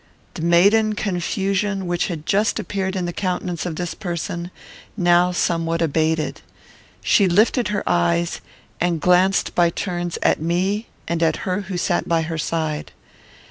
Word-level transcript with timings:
The 0.33 0.41
maiden 0.41 0.93
confusion 0.95 1.85
which 1.85 2.07
had 2.07 2.25
just 2.25 2.57
appeared 2.57 2.95
in 2.95 3.05
the 3.05 3.13
countenance 3.13 3.67
of 3.67 3.75
this 3.75 3.93
person 3.93 4.49
now 4.97 5.31
somewhat 5.31 5.79
abated. 5.79 6.41
She 7.03 7.27
lifted 7.27 7.67
her 7.67 7.83
eyes, 7.85 8.41
and 8.79 8.99
glanced 8.99 9.53
by 9.53 9.69
turns 9.69 10.17
at 10.23 10.41
me 10.41 10.87
and 11.07 11.21
at 11.21 11.45
her 11.45 11.61
who 11.69 11.77
sat 11.77 12.07
by 12.09 12.23
her 12.23 12.39
side. 12.39 12.93